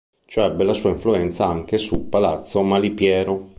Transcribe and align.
Ciò 0.25 0.43
ebbe 0.47 0.63
la 0.63 0.73
sua 0.73 0.89
influenza 0.89 1.45
anche 1.45 1.77
su 1.77 2.09
Palazzo 2.09 2.63
Malipiero. 2.63 3.49